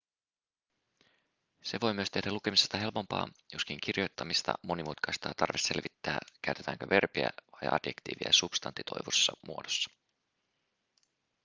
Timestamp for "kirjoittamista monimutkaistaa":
3.83-5.33